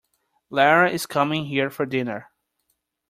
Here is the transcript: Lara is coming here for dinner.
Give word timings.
Lara 0.49 0.89
is 0.89 1.05
coming 1.05 1.45
here 1.45 1.69
for 1.69 1.85
dinner. 1.85 2.31